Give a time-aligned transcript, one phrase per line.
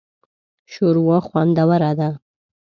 [0.71, 2.09] شوروا خوندوره ده